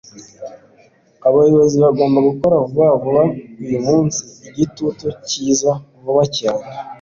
[1.27, 3.23] abayobozi bagomba gukora vuba vuba
[3.65, 4.19] uyu munsi.
[4.49, 5.71] igitutu kiza
[6.03, 6.65] vuba cyane